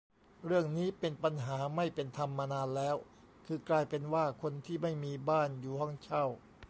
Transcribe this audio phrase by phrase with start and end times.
[0.45, 2.95] เรื่องนี้เป็นปัญหาไม่เป็นธรรมมานานแล้ว
[3.45, 6.23] คือกลายเป็นว่า คนที่ไม่มีบ้าน อยู่ห้องเช่า